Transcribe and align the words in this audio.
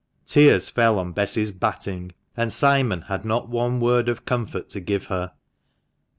Tears 0.25 0.67
fell 0.71 0.97
on 0.97 1.11
Bess's 1.11 1.51
batting; 1.51 2.11
and 2.35 2.51
Simon 2.51 3.03
had 3.03 3.23
not 3.23 3.49
one 3.49 3.79
word 3.79 4.09
of 4.09 4.25
comfort 4.25 4.67
to 4.69 4.79
give 4.79 5.05
her. 5.05 5.33